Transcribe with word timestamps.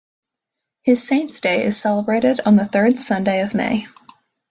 His 0.81 1.07
saint's 1.07 1.41
day 1.41 1.63
is 1.63 1.79
celebrated 1.79 2.39
on 2.43 2.55
the 2.55 2.65
third 2.65 2.99
Sunday 2.99 3.43
of 3.43 3.53
May. 3.53 3.85